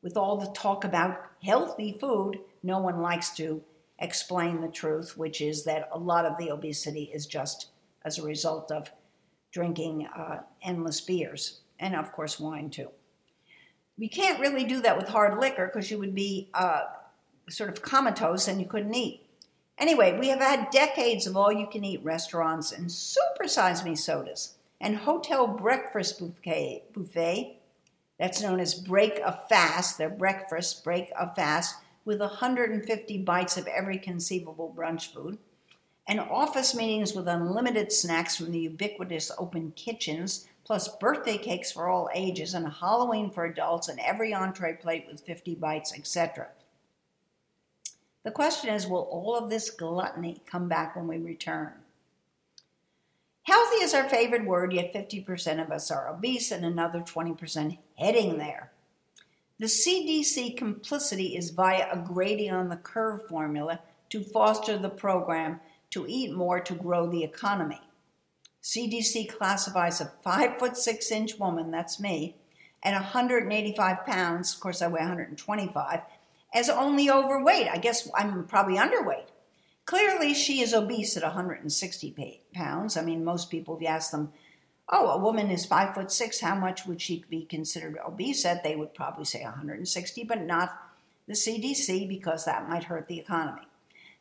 With 0.00 0.16
all 0.16 0.36
the 0.36 0.52
talk 0.52 0.84
about 0.84 1.20
healthy 1.42 1.98
food, 2.00 2.38
no 2.62 2.78
one 2.78 3.02
likes 3.02 3.30
to 3.30 3.64
explain 3.98 4.60
the 4.60 4.68
truth, 4.68 5.18
which 5.18 5.40
is 5.40 5.64
that 5.64 5.88
a 5.90 5.98
lot 5.98 6.24
of 6.24 6.38
the 6.38 6.52
obesity 6.52 7.10
is 7.12 7.26
just 7.26 7.70
as 8.04 8.16
a 8.16 8.22
result 8.22 8.70
of 8.70 8.92
drinking 9.50 10.06
uh, 10.16 10.42
endless 10.62 11.00
beers, 11.00 11.62
and 11.80 11.96
of 11.96 12.12
course, 12.12 12.38
wine 12.38 12.70
too. 12.70 12.90
We 13.98 14.06
can't 14.06 14.38
really 14.38 14.64
do 14.64 14.80
that 14.82 14.96
with 14.96 15.08
hard 15.08 15.38
liquor 15.40 15.66
because 15.66 15.90
you 15.90 15.98
would 15.98 16.14
be 16.14 16.48
uh, 16.54 16.82
sort 17.48 17.70
of 17.70 17.82
comatose 17.82 18.46
and 18.46 18.60
you 18.60 18.66
couldn't 18.66 18.94
eat. 18.94 19.26
Anyway, 19.76 20.16
we 20.18 20.28
have 20.28 20.40
had 20.40 20.70
decades 20.70 21.26
of 21.26 21.36
all 21.36 21.50
you 21.50 21.66
can 21.66 21.84
eat 21.84 22.04
restaurants 22.04 22.70
and 22.70 22.92
super 22.92 23.48
size 23.48 23.82
me 23.82 23.96
sodas 23.96 24.54
and 24.80 24.96
hotel 24.96 25.46
breakfast 25.46 26.18
buffet, 26.18 26.84
buffet 26.92 27.56
that's 28.18 28.42
known 28.42 28.60
as 28.60 28.74
break 28.74 29.18
a 29.24 29.40
fast, 29.48 29.96
their 29.96 30.10
breakfast, 30.10 30.84
break 30.84 31.10
a 31.18 31.34
fast, 31.34 31.76
with 32.04 32.20
150 32.20 33.18
bites 33.18 33.56
of 33.56 33.66
every 33.66 33.98
conceivable 33.98 34.74
brunch 34.76 35.12
food, 35.12 35.38
and 36.06 36.20
office 36.20 36.74
meetings 36.74 37.14
with 37.14 37.28
unlimited 37.28 37.92
snacks 37.92 38.36
from 38.36 38.52
the 38.52 38.60
ubiquitous 38.60 39.30
open 39.38 39.72
kitchens, 39.76 40.46
plus 40.70 40.86
birthday 40.86 41.36
cakes 41.36 41.72
for 41.72 41.88
all 41.88 42.08
ages, 42.14 42.54
and 42.54 42.64
Halloween 42.64 43.28
for 43.28 43.44
adults, 43.44 43.88
and 43.88 43.98
every 43.98 44.32
entree 44.32 44.76
plate 44.76 45.04
with 45.10 45.20
50 45.20 45.56
bites, 45.56 45.92
etc. 45.92 46.46
The 48.22 48.30
question 48.30 48.72
is 48.72 48.86
will 48.86 49.08
all 49.10 49.34
of 49.34 49.50
this 49.50 49.68
gluttony 49.68 50.44
come 50.46 50.68
back 50.68 50.94
when 50.94 51.08
we 51.08 51.18
return? 51.18 51.72
Healthy 53.42 53.82
is 53.82 53.94
our 53.94 54.08
favorite 54.08 54.46
word, 54.46 54.72
yet 54.72 54.94
50% 54.94 55.60
of 55.60 55.72
us 55.72 55.90
are 55.90 56.08
obese 56.08 56.52
and 56.52 56.64
another 56.64 57.00
20% 57.00 57.76
heading 57.98 58.38
there. 58.38 58.70
The 59.58 59.66
CDC 59.66 60.56
complicity 60.56 61.36
is 61.36 61.50
via 61.50 61.88
a 61.90 61.98
gradient 61.98 62.56
on 62.56 62.68
the 62.68 62.76
curve 62.76 63.26
formula 63.28 63.80
to 64.10 64.22
foster 64.22 64.78
the 64.78 64.88
program 64.88 65.58
to 65.90 66.06
eat 66.08 66.32
more 66.32 66.60
to 66.60 66.74
grow 66.74 67.10
the 67.10 67.24
economy. 67.24 67.80
CDC 68.62 69.28
classifies 69.36 70.00
a 70.00 70.12
5 70.22 70.58
foot 70.58 70.76
6 70.76 71.10
inch 71.10 71.38
woman, 71.38 71.70
that's 71.70 71.98
me, 71.98 72.36
at 72.82 72.94
185 72.94 74.06
pounds, 74.06 74.54
of 74.54 74.60
course 74.60 74.82
I 74.82 74.88
weigh 74.88 75.00
125, 75.00 76.00
as 76.54 76.68
only 76.68 77.10
overweight. 77.10 77.68
I 77.68 77.78
guess 77.78 78.08
I'm 78.14 78.46
probably 78.46 78.76
underweight. 78.76 79.26
Clearly, 79.86 80.34
she 80.34 80.60
is 80.60 80.72
obese 80.72 81.16
at 81.16 81.22
160 81.22 82.40
pounds. 82.54 82.96
I 82.96 83.02
mean, 83.02 83.24
most 83.24 83.50
people, 83.50 83.76
if 83.76 83.82
you 83.82 83.88
ask 83.88 84.10
them, 84.10 84.32
oh, 84.88 85.08
a 85.08 85.18
woman 85.18 85.50
is 85.50 85.66
five 85.66 85.94
foot 85.94 86.12
six, 86.12 86.40
how 86.40 86.54
much 86.54 86.86
would 86.86 87.00
she 87.00 87.24
be 87.28 87.44
considered 87.44 87.98
obese 88.06 88.44
at? 88.44 88.62
They 88.62 88.76
would 88.76 88.94
probably 88.94 89.24
say 89.24 89.42
160, 89.42 90.24
but 90.24 90.42
not 90.42 90.78
the 91.26 91.34
CDC 91.34 92.08
because 92.08 92.44
that 92.44 92.68
might 92.68 92.84
hurt 92.84 93.08
the 93.08 93.18
economy. 93.18 93.62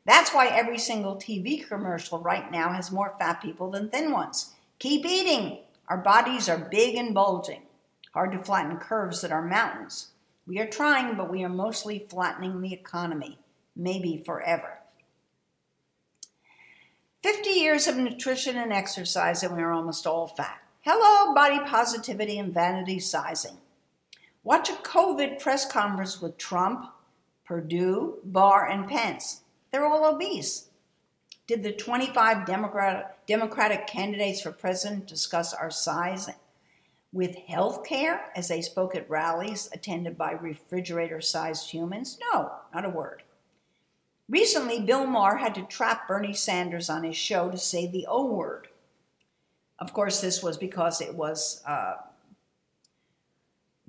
That's 0.06 0.34
why 0.34 0.48
every 0.48 0.77
single 0.77 1.15
TV 1.15 1.68
commercial 1.68 2.20
right 2.20 2.51
now 2.51 2.72
has 2.74 2.91
more 2.91 3.15
fat 3.20 3.41
people 3.41 3.72
than 3.72 3.89
thin 3.89 4.12
ones. 4.12 4.53
Keep 4.79 5.06
eating. 5.06 5.60
Our 5.88 5.98
bodies 5.98 6.48
are 6.48 6.58
big 6.58 6.96
and 6.96 7.13
bulging. 7.13 7.63
Hard 8.13 8.32
to 8.32 8.39
flatten 8.39 8.77
curves 8.77 9.22
that 9.22 9.32
are 9.32 9.46
mountains. 9.46 10.10
We 10.48 10.60
are 10.60 10.68
trying, 10.68 11.15
but 11.15 11.29
we 11.29 11.44
are 11.44 11.50
mostly 11.50 12.00
flattening 12.10 12.62
the 12.62 12.74
economy, 12.74 13.38
maybe 13.75 14.24
forever. 14.25 14.79
50 17.22 17.50
years 17.50 17.86
of 17.88 17.98
nutrition 17.98 18.58
and 18.58 18.72
exercise, 18.72 19.44
and 19.44 19.56
we 19.56 19.62
are 19.62 19.74
almost 19.74 20.08
all 20.08 20.27
fat. 20.27 20.62
Hello, 20.82 21.34
body 21.36 21.60
positivity 21.60 22.39
and 22.39 22.53
vanity 22.53 23.00
sizing. 23.00 23.58
Watch 24.44 24.70
a 24.70 24.74
COVID 24.74 25.39
press 25.39 25.70
conference 25.70 26.22
with 26.22 26.38
Trump, 26.38 26.86
Perdue, 27.46 28.20
Barr, 28.24 28.68
and 28.68 28.88
Pence. 28.88 29.41
They're 29.71 29.85
all 29.85 30.05
obese. 30.05 30.69
Did 31.47 31.63
the 31.63 31.71
25 31.71 32.45
Democrat, 32.45 33.25
Democratic 33.27 33.88
candidates 33.88 34.41
for 34.41 34.51
president 34.51 35.07
discuss 35.07 35.53
our 35.53 35.71
size 35.71 36.29
with 37.11 37.35
health 37.47 37.83
care 37.83 38.31
as 38.35 38.47
they 38.47 38.61
spoke 38.61 38.95
at 38.95 39.09
rallies 39.09 39.69
attended 39.73 40.17
by 40.17 40.33
refrigerator 40.33 41.21
sized 41.21 41.71
humans? 41.71 42.19
No, 42.31 42.51
not 42.73 42.85
a 42.85 42.89
word. 42.89 43.23
Recently, 44.27 44.79
Bill 44.79 45.07
Maher 45.07 45.38
had 45.38 45.55
to 45.55 45.63
trap 45.63 46.07
Bernie 46.07 46.35
Sanders 46.35 46.88
on 46.88 47.03
his 47.03 47.17
show 47.17 47.49
to 47.49 47.57
say 47.57 47.88
the 47.88 48.05
O 48.07 48.25
word. 48.25 48.67
Of 49.79 49.91
course, 49.91 50.21
this 50.21 50.43
was 50.43 50.55
because 50.57 51.01
it 51.01 51.15
was 51.15 51.63
uh, 51.65 51.95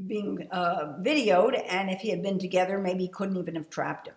being 0.07 0.49
uh, 0.51 0.95
videoed, 1.01 1.63
and 1.69 1.91
if 1.91 2.01
he 2.01 2.09
had 2.09 2.23
been 2.23 2.39
together, 2.39 2.79
maybe 2.79 3.05
he 3.05 3.09
couldn't 3.09 3.37
even 3.37 3.57
have 3.57 3.69
trapped 3.69 4.09
him. 4.09 4.15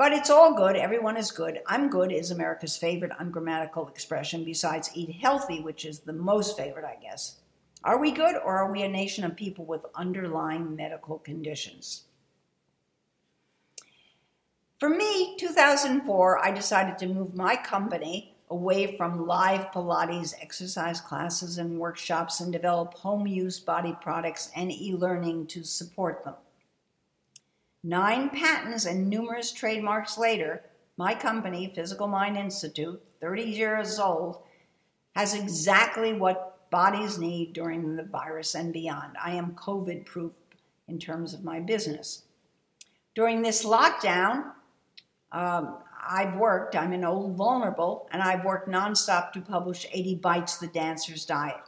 But 0.00 0.14
it's 0.14 0.30
all 0.30 0.54
good. 0.54 0.76
Everyone 0.76 1.18
is 1.18 1.30
good. 1.30 1.60
I'm 1.66 1.90
good 1.90 2.10
is 2.10 2.30
America's 2.30 2.74
favorite 2.74 3.12
ungrammatical 3.18 3.86
expression, 3.86 4.44
besides 4.44 4.88
eat 4.94 5.16
healthy, 5.16 5.60
which 5.60 5.84
is 5.84 5.98
the 6.00 6.14
most 6.14 6.56
favorite, 6.56 6.86
I 6.86 6.96
guess. 7.02 7.40
Are 7.84 7.98
we 7.98 8.10
good, 8.10 8.36
or 8.36 8.56
are 8.56 8.72
we 8.72 8.80
a 8.80 8.88
nation 8.88 9.24
of 9.24 9.36
people 9.36 9.66
with 9.66 9.84
underlying 9.94 10.74
medical 10.74 11.18
conditions? 11.18 12.04
For 14.78 14.88
me, 14.88 15.36
2004, 15.36 16.46
I 16.46 16.50
decided 16.50 16.96
to 16.96 17.06
move 17.06 17.34
my 17.34 17.54
company 17.54 18.38
away 18.48 18.96
from 18.96 19.26
live 19.26 19.70
Pilates 19.70 20.32
exercise 20.40 21.02
classes 21.02 21.58
and 21.58 21.78
workshops 21.78 22.40
and 22.40 22.50
develop 22.50 22.94
home 22.94 23.26
use 23.26 23.60
body 23.60 23.94
products 24.00 24.50
and 24.56 24.72
e 24.72 24.94
learning 24.94 25.48
to 25.48 25.62
support 25.62 26.24
them. 26.24 26.36
Nine 27.82 28.28
patents 28.30 28.84
and 28.84 29.08
numerous 29.08 29.52
trademarks 29.52 30.18
later, 30.18 30.62
my 30.96 31.14
company, 31.14 31.72
PhysicalMind 31.74 32.36
Institute, 32.36 33.02
30 33.20 33.42
years 33.42 33.98
old, 33.98 34.42
has 35.16 35.34
exactly 35.34 36.12
what 36.12 36.70
bodies 36.70 37.18
need 37.18 37.52
during 37.52 37.96
the 37.96 38.02
virus 38.02 38.54
and 38.54 38.72
beyond. 38.72 39.16
I 39.22 39.32
am 39.32 39.52
COVID 39.52 40.04
proof 40.04 40.32
in 40.88 40.98
terms 40.98 41.32
of 41.32 41.42
my 41.42 41.58
business. 41.58 42.24
During 43.14 43.42
this 43.42 43.64
lockdown, 43.64 44.52
um, 45.32 45.78
I've 46.06 46.36
worked, 46.36 46.76
I'm 46.76 46.92
an 46.92 47.04
old 47.04 47.36
vulnerable, 47.36 48.08
and 48.12 48.22
I've 48.22 48.44
worked 48.44 48.68
nonstop 48.68 49.32
to 49.32 49.40
publish 49.40 49.86
80 49.92 50.16
Bites 50.16 50.58
The 50.58 50.66
Dancer's 50.66 51.24
Diet 51.24 51.60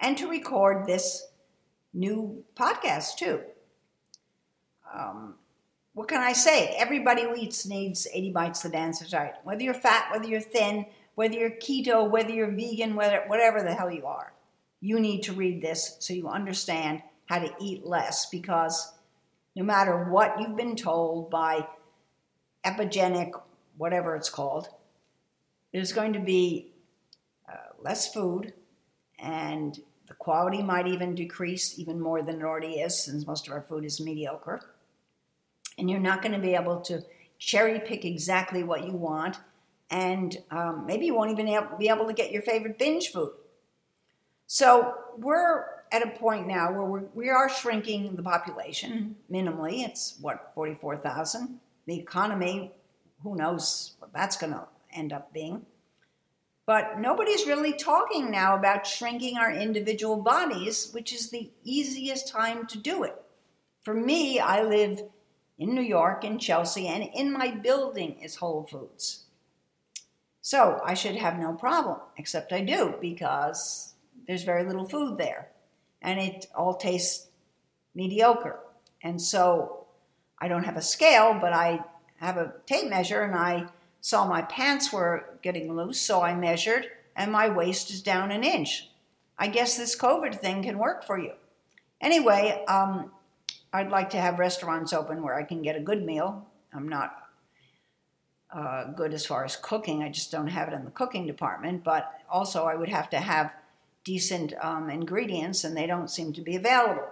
and 0.00 0.18
to 0.18 0.28
record 0.28 0.86
this 0.86 1.28
new 1.94 2.44
podcast 2.56 3.16
too. 3.16 3.40
Um, 4.94 5.34
what 5.94 6.08
can 6.08 6.20
I 6.20 6.32
say? 6.32 6.74
Everybody 6.78 7.22
who 7.22 7.34
eats 7.34 7.66
needs 7.66 8.06
80 8.12 8.30
Bites 8.32 8.62
The 8.62 8.70
Dancer's 8.70 9.10
Diet. 9.10 9.34
Whether 9.44 9.62
you're 9.62 9.74
fat, 9.74 10.08
whether 10.10 10.26
you're 10.26 10.40
thin, 10.40 10.86
whether 11.14 11.34
you're 11.34 11.50
keto, 11.50 12.08
whether 12.08 12.30
you're 12.30 12.50
vegan, 12.50 12.94
whether, 12.94 13.22
whatever 13.26 13.62
the 13.62 13.74
hell 13.74 13.90
you 13.90 14.06
are, 14.06 14.32
you 14.80 14.98
need 14.98 15.22
to 15.24 15.32
read 15.32 15.62
this 15.62 15.96
so 16.00 16.14
you 16.14 16.28
understand 16.28 17.02
how 17.26 17.38
to 17.38 17.54
eat 17.60 17.86
less 17.86 18.26
because 18.26 18.92
no 19.54 19.64
matter 19.64 20.04
what 20.04 20.40
you've 20.40 20.56
been 20.56 20.76
told 20.76 21.30
by 21.30 21.66
epigenic, 22.64 23.32
whatever 23.76 24.16
it's 24.16 24.30
called, 24.30 24.68
there's 25.72 25.92
going 25.92 26.14
to 26.14 26.20
be 26.20 26.72
uh, 27.48 27.56
less 27.82 28.12
food 28.12 28.54
and 29.18 29.78
the 30.08 30.14
quality 30.14 30.62
might 30.62 30.86
even 30.86 31.14
decrease 31.14 31.78
even 31.78 32.00
more 32.00 32.22
than 32.22 32.36
it 32.36 32.42
already 32.42 32.80
is 32.80 33.04
since 33.04 33.26
most 33.26 33.46
of 33.46 33.52
our 33.52 33.62
food 33.62 33.84
is 33.84 34.00
mediocre. 34.00 34.71
And 35.78 35.90
you're 35.90 36.00
not 36.00 36.22
going 36.22 36.32
to 36.32 36.38
be 36.38 36.54
able 36.54 36.80
to 36.82 37.02
cherry 37.38 37.80
pick 37.80 38.04
exactly 38.04 38.62
what 38.62 38.84
you 38.84 38.92
want. 38.92 39.38
And 39.90 40.36
um, 40.50 40.86
maybe 40.86 41.06
you 41.06 41.14
won't 41.14 41.30
even 41.30 41.46
be 41.78 41.88
able 41.88 42.06
to 42.06 42.12
get 42.12 42.32
your 42.32 42.42
favorite 42.42 42.78
binge 42.78 43.08
food. 43.08 43.32
So 44.46 44.94
we're 45.18 45.64
at 45.90 46.02
a 46.02 46.10
point 46.10 46.46
now 46.46 46.72
where 46.72 46.84
we're, 46.84 47.04
we 47.14 47.28
are 47.28 47.48
shrinking 47.48 48.16
the 48.16 48.22
population 48.22 49.16
minimally. 49.30 49.84
It's 49.84 50.16
what, 50.20 50.52
44,000? 50.54 51.60
The 51.86 51.98
economy, 51.98 52.72
who 53.22 53.36
knows 53.36 53.94
what 53.98 54.12
that's 54.12 54.36
going 54.36 54.52
to 54.52 54.66
end 54.92 55.12
up 55.12 55.32
being. 55.32 55.66
But 56.64 57.00
nobody's 57.00 57.46
really 57.46 57.72
talking 57.72 58.30
now 58.30 58.56
about 58.56 58.86
shrinking 58.86 59.36
our 59.36 59.52
individual 59.52 60.22
bodies, 60.22 60.90
which 60.92 61.12
is 61.12 61.30
the 61.30 61.50
easiest 61.64 62.28
time 62.28 62.66
to 62.68 62.78
do 62.78 63.02
it. 63.02 63.20
For 63.82 63.94
me, 63.94 64.38
I 64.38 64.62
live 64.62 65.02
in 65.62 65.74
New 65.74 65.82
York, 65.82 66.24
in 66.24 66.38
Chelsea, 66.38 66.88
and 66.88 67.08
in 67.14 67.32
my 67.32 67.52
building 67.52 68.18
is 68.20 68.36
Whole 68.36 68.64
Foods. 68.64 69.24
So 70.40 70.80
I 70.84 70.94
should 70.94 71.14
have 71.14 71.38
no 71.38 71.52
problem, 71.52 72.00
except 72.16 72.52
I 72.52 72.62
do 72.62 72.96
because 73.00 73.94
there's 74.26 74.42
very 74.42 74.64
little 74.64 74.88
food 74.88 75.18
there 75.18 75.50
and 76.02 76.18
it 76.18 76.46
all 76.56 76.74
tastes 76.74 77.28
mediocre. 77.94 78.58
And 79.04 79.22
so 79.22 79.86
I 80.40 80.48
don't 80.48 80.64
have 80.64 80.76
a 80.76 80.82
scale, 80.82 81.38
but 81.40 81.52
I 81.52 81.84
have 82.16 82.38
a 82.38 82.54
tape 82.66 82.90
measure 82.90 83.22
and 83.22 83.36
I 83.36 83.66
saw 84.00 84.26
my 84.26 84.42
pants 84.42 84.92
were 84.92 85.38
getting 85.42 85.76
loose, 85.76 86.00
so 86.00 86.22
I 86.22 86.34
measured 86.34 86.86
and 87.14 87.30
my 87.30 87.48
waist 87.48 87.90
is 87.90 88.02
down 88.02 88.32
an 88.32 88.42
inch. 88.42 88.90
I 89.38 89.46
guess 89.46 89.76
this 89.76 89.96
COVID 89.96 90.40
thing 90.40 90.64
can 90.64 90.78
work 90.78 91.04
for 91.04 91.20
you. 91.20 91.34
Anyway, 92.00 92.64
um, 92.66 93.12
I'd 93.72 93.90
like 93.90 94.10
to 94.10 94.20
have 94.20 94.38
restaurants 94.38 94.92
open 94.92 95.22
where 95.22 95.34
I 95.34 95.44
can 95.44 95.62
get 95.62 95.76
a 95.76 95.80
good 95.80 96.04
meal. 96.04 96.46
I'm 96.72 96.88
not 96.88 97.16
uh, 98.52 98.84
good 98.92 99.14
as 99.14 99.24
far 99.24 99.44
as 99.44 99.56
cooking, 99.56 100.02
I 100.02 100.10
just 100.10 100.30
don't 100.30 100.48
have 100.48 100.68
it 100.68 100.74
in 100.74 100.84
the 100.84 100.90
cooking 100.90 101.26
department, 101.26 101.82
but 101.82 102.12
also 102.30 102.64
I 102.64 102.74
would 102.74 102.90
have 102.90 103.08
to 103.10 103.18
have 103.18 103.54
decent 104.04 104.52
um, 104.60 104.90
ingredients 104.90 105.64
and 105.64 105.76
they 105.76 105.86
don't 105.86 106.10
seem 106.10 106.32
to 106.34 106.42
be 106.42 106.56
available. 106.56 107.08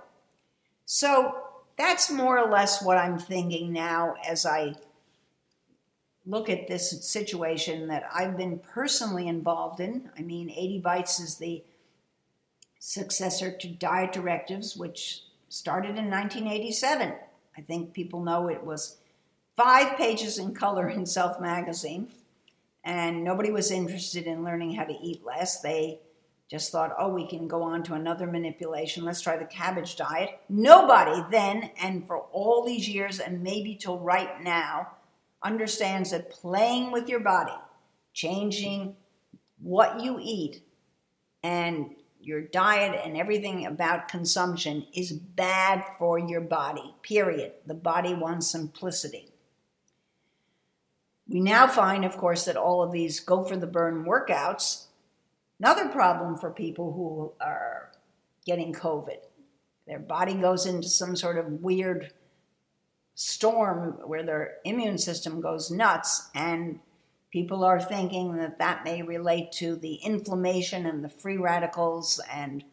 So 0.84 1.34
that's 1.76 2.10
more 2.10 2.38
or 2.38 2.50
less 2.50 2.82
what 2.82 2.98
I'm 2.98 3.18
thinking 3.18 3.72
now 3.72 4.16
as 4.28 4.44
I 4.44 4.74
look 6.26 6.50
at 6.50 6.68
this 6.68 7.06
situation 7.06 7.88
that 7.88 8.04
I've 8.12 8.36
been 8.36 8.58
personally 8.58 9.26
involved 9.26 9.80
in. 9.80 10.10
I 10.18 10.22
mean, 10.22 10.50
80 10.50 10.80
Bites 10.80 11.20
is 11.20 11.36
the 11.36 11.64
successor 12.78 13.50
to 13.50 13.68
Diet 13.68 14.12
Directives, 14.12 14.76
which 14.76 15.22
started 15.50 15.98
in 15.98 16.08
1987. 16.08 17.12
I 17.58 17.60
think 17.60 17.92
people 17.92 18.22
know 18.22 18.48
it 18.48 18.64
was 18.64 18.96
five 19.56 19.98
pages 19.98 20.38
in 20.38 20.54
color 20.54 20.88
in 20.88 21.04
Self 21.04 21.40
magazine, 21.40 22.10
and 22.82 23.22
nobody 23.22 23.50
was 23.50 23.70
interested 23.70 24.24
in 24.24 24.44
learning 24.44 24.74
how 24.74 24.84
to 24.84 24.96
eat 25.02 25.22
less. 25.26 25.60
They 25.60 26.00
just 26.48 26.72
thought, 26.72 26.94
oh, 26.98 27.12
we 27.12 27.28
can 27.28 27.46
go 27.46 27.62
on 27.62 27.82
to 27.84 27.94
another 27.94 28.26
manipulation. 28.26 29.04
Let's 29.04 29.20
try 29.20 29.36
the 29.36 29.44
cabbage 29.44 29.96
diet. 29.96 30.40
Nobody 30.48 31.22
then, 31.30 31.70
and 31.80 32.06
for 32.06 32.18
all 32.32 32.64
these 32.64 32.88
years, 32.88 33.20
and 33.20 33.42
maybe 33.42 33.74
till 33.74 33.98
right 33.98 34.42
now, 34.42 34.88
understands 35.42 36.12
that 36.12 36.30
playing 36.30 36.92
with 36.92 37.08
your 37.08 37.20
body, 37.20 37.52
changing 38.12 38.96
what 39.60 40.00
you 40.00 40.18
eat, 40.20 40.62
and 41.42 41.94
your 42.22 42.42
diet 42.42 43.00
and 43.04 43.16
everything 43.16 43.66
about 43.66 44.08
consumption 44.08 44.86
is 44.94 45.12
bad 45.12 45.84
for 45.98 46.18
your 46.18 46.40
body, 46.40 46.94
period. 47.02 47.52
The 47.66 47.74
body 47.74 48.14
wants 48.14 48.50
simplicity. 48.50 49.28
We 51.28 51.40
now 51.40 51.66
find, 51.66 52.04
of 52.04 52.16
course, 52.16 52.44
that 52.44 52.56
all 52.56 52.82
of 52.82 52.92
these 52.92 53.20
go 53.20 53.44
for 53.44 53.56
the 53.56 53.66
burn 53.66 54.04
workouts 54.04 54.86
Another 55.60 55.90
problem 55.90 56.38
for 56.38 56.50
people 56.50 56.92
who 56.94 57.32
are 57.38 57.92
getting 58.46 58.72
COVID 58.72 59.18
their 59.86 59.98
body 59.98 60.34
goes 60.34 60.66
into 60.66 60.88
some 60.88 61.16
sort 61.16 61.36
of 61.36 61.62
weird 61.62 62.12
storm 63.16 63.98
where 64.06 64.22
their 64.22 64.58
immune 64.64 64.98
system 64.98 65.40
goes 65.40 65.68
nuts 65.68 66.28
and 66.32 66.78
people 67.30 67.64
are 67.64 67.80
thinking 67.80 68.36
that 68.36 68.58
that 68.58 68.84
may 68.84 69.02
relate 69.02 69.52
to 69.52 69.76
the 69.76 69.94
inflammation 69.94 70.86
and 70.86 71.04
the 71.04 71.08
free 71.08 71.36
radicals 71.36 72.20
and 72.32 72.64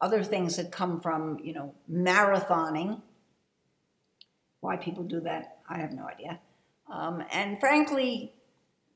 other 0.00 0.22
things 0.22 0.56
that 0.56 0.72
come 0.72 1.00
from 1.00 1.38
you 1.42 1.52
know 1.52 1.74
marathoning 1.90 3.00
why 4.60 4.76
people 4.76 5.04
do 5.04 5.20
that 5.20 5.58
i 5.68 5.78
have 5.78 5.92
no 5.92 6.06
idea 6.06 6.38
um, 6.90 7.22
and 7.32 7.60
frankly 7.60 8.32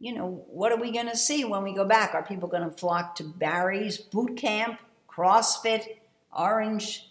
you 0.04 0.12
know, 0.12 0.44
what 0.48 0.70
are 0.70 0.78
we 0.78 0.90
going 0.90 1.08
to 1.08 1.16
see 1.16 1.46
when 1.46 1.62
we 1.62 1.72
go 1.72 1.86
back? 1.86 2.14
Are 2.14 2.22
people 2.22 2.46
going 2.46 2.68
to 2.68 2.76
flock 2.76 3.14
to 3.16 3.24
Barry's 3.24 3.96
boot 3.96 4.36
camp, 4.36 4.78
CrossFit, 5.08 5.86
Orange, 6.30 7.10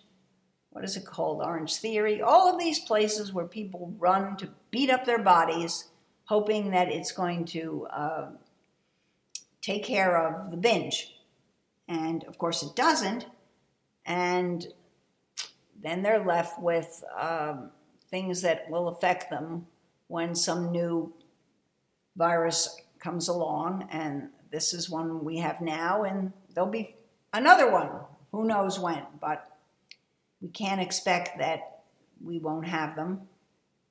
what 0.70 0.84
is 0.84 0.96
it 0.96 1.04
called? 1.06 1.42
Orange 1.42 1.76
Theory, 1.76 2.22
all 2.22 2.54
of 2.54 2.60
these 2.60 2.80
places 2.80 3.34
where 3.34 3.48
people 3.48 3.96
run 3.98 4.38
to 4.38 4.50
beat 4.70 4.92
up 4.92 5.06
their 5.06 5.24
bodies, 5.24 5.86
hoping 6.26 6.72
that 6.72 6.92
it's 6.92 7.12
going 7.12 7.46
to 7.46 7.88
uh, 7.92 8.30
take 9.62 9.84
care 9.84 10.18
of 10.18 10.52
the 10.52 10.58
binge. 10.58 11.16
And 11.88 12.24
of 12.26 12.38
course, 12.38 12.64
it 12.64 12.76
doesn't. 12.76 13.26
And 14.06 14.68
then 15.82 16.02
they're 16.02 16.24
left 16.26 16.62
with 16.62 17.04
um, 17.20 17.72
things 18.10 18.42
that 18.42 18.70
will 18.70 18.88
affect 18.88 19.30
them 19.30 19.68
when 20.08 20.36
some 20.36 20.72
new 20.72 21.14
virus 22.16 22.80
comes 23.00 23.28
along, 23.28 23.88
and 23.92 24.30
this 24.52 24.74
is 24.74 24.90
one 24.90 25.26
we 25.26 25.38
have 25.38 25.62
now, 25.62 26.04
and 26.04 26.32
there'll 26.54 26.70
be 26.70 26.96
another 27.34 27.72
one. 27.72 27.90
Who 28.32 28.46
knows 28.46 28.80
when? 28.80 29.04
But 29.20 29.46
we 30.42 30.50
can't 30.50 30.80
expect 30.80 31.40
that 31.40 31.82
we 32.24 32.40
won't 32.40 32.68
have 32.68 32.96
them. 32.96 33.22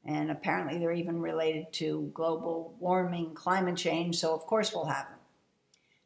And 0.05 0.31
apparently, 0.31 0.79
they're 0.79 0.93
even 0.93 1.21
related 1.21 1.73
to 1.75 2.11
global 2.13 2.75
warming, 2.81 3.35
climate 3.35 3.77
change, 3.77 4.19
so 4.19 4.35
of 4.35 4.47
course, 4.47 4.75
we'll 4.75 4.87
have 4.87 5.09
them. 5.09 5.19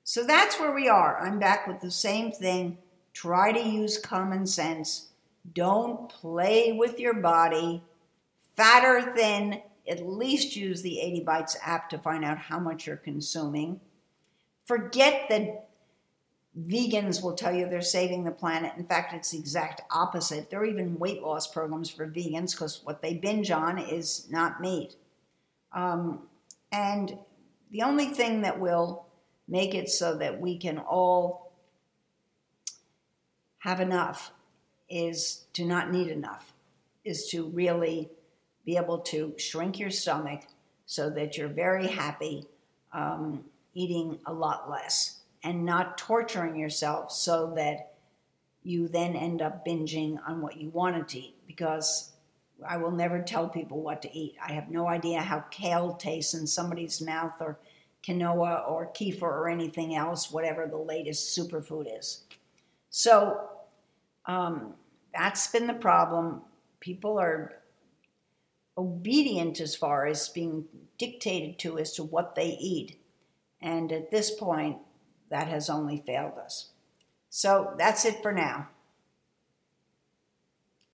So 0.05 0.25
that's 0.25 0.61
where 0.61 0.73
we 0.73 0.89
are. 0.89 1.19
I'm 1.21 1.39
back 1.39 1.67
with 1.67 1.81
the 1.81 1.91
same 1.91 2.31
thing. 2.31 2.79
Try 3.13 3.53
to 3.53 3.61
use 3.61 3.99
common 3.99 4.47
sense. 4.47 5.09
Don't 5.55 6.09
play 6.09 6.73
with 6.73 7.01
your 7.01 7.15
body. 7.15 7.83
Fat 8.57 8.85
or 8.85 9.15
thin, 9.17 9.63
at 9.89 10.07
least 10.07 10.57
use 10.57 10.83
the 10.83 11.01
80 11.01 11.21
Bites 11.21 11.57
app 11.63 11.89
to 11.91 11.99
find 11.99 12.25
out 12.25 12.39
how 12.39 12.59
much 12.59 12.87
you're 12.87 12.97
consuming. 12.97 13.81
Forget 14.65 15.29
that 15.29 15.66
vegans 16.59 17.23
will 17.23 17.35
tell 17.35 17.55
you 17.55 17.69
they're 17.69 17.83
saving 17.83 18.25
the 18.25 18.31
planet. 18.31 18.73
In 18.77 18.85
fact, 18.85 19.13
it's 19.13 19.31
the 19.31 19.39
exact 19.39 19.83
opposite. 19.91 20.51
There 20.51 20.61
are 20.61 20.67
even 20.67 20.99
weight 20.99 21.23
loss 21.23 21.47
programs 21.47 21.91
for 21.91 22.07
vegans 22.07 22.53
because 22.53 22.81
what 22.85 23.03
they 23.03 23.15
binge 23.15 23.51
on 23.51 23.79
is 23.79 24.27
not 24.31 24.61
meat. 24.61 24.97
Um, 25.73 26.23
and 26.73 27.19
the 27.71 27.83
only 27.83 28.07
thing 28.07 28.43
that 28.43 28.59
will 28.59 29.07
make 29.47 29.75
it 29.75 29.91
so 29.91 30.17
that 30.17 30.41
we 30.41 30.57
can 30.57 30.79
all 30.79 31.53
have 33.59 33.81
enough 33.81 34.33
is 34.89 35.45
to 35.53 35.65
not 35.65 35.91
need 35.91 36.09
enough, 36.09 36.53
is 37.05 37.29
to 37.29 37.49
really 37.49 38.09
be 38.65 38.77
able 38.77 38.99
to 38.99 39.35
shrink 39.37 39.79
your 39.79 39.91
stomach 39.91 40.43
so 40.87 41.11
that 41.11 41.37
you're 41.37 41.49
very 41.49 41.89
happy 41.89 42.47
um, 42.93 43.45
eating 43.75 44.19
a 44.27 44.33
lot 44.33 44.71
less 44.71 45.16
and 45.47 45.65
not 45.65 45.97
torturing 45.97 46.57
yourself 46.57 47.13
so 47.13 47.53
that 47.55 47.95
you 48.65 48.89
then 48.89 49.15
end 49.15 49.41
up 49.41 49.65
binging 49.65 50.19
on 50.27 50.43
what 50.43 50.57
you 50.57 50.69
wanted 50.71 51.07
to 51.07 51.21
eat 51.21 51.37
because 51.47 52.11
I 52.67 52.79
will 52.79 52.91
never 52.91 53.23
tell 53.23 53.49
people 53.49 53.81
what 53.81 54.03
to 54.03 54.13
eat. 54.13 54.35
I 54.45 54.55
have 54.55 54.71
no 54.71 54.89
idea 54.89 55.21
how 55.21 55.45
kale 55.53 55.95
tastes 55.95 56.35
in 56.35 56.49
somebody's 56.49 57.01
mouth 57.01 57.35
or 57.39 57.61
quinoa 58.05 58.69
or 58.69 58.93
kefir 58.93 59.23
or 59.23 59.49
anything 59.49 59.95
else, 59.95 60.33
whatever 60.33 60.67
the 60.67 60.79
latest 60.79 61.39
superfood 61.39 61.97
is. 61.97 62.25
So 62.91 63.49
um, 64.27 64.75
that's 65.15 65.47
been 65.47 65.69
the 65.69 65.75
problem. 65.75 66.43
People 66.81 67.21
are 67.21 67.53
obedient 68.77 69.61
as 69.61 69.77
far 69.77 70.09
as 70.09 70.29
being 70.29 70.65
dictated 70.99 71.61
to 71.61 71.79
as 71.79 71.93
to 71.93 72.03
what 72.03 72.35
they 72.35 72.57
eat. 72.61 72.99
And 73.61 73.93
at 73.93 74.11
this 74.11 74.33
point, 74.33 74.79
that 75.31 75.49
has 75.49 75.69
only 75.71 76.03
failed 76.07 76.39
us. 76.39 76.71
So 77.29 77.75
that's 77.79 78.05
it 78.05 78.23
for 78.23 78.33
now. 78.33 78.69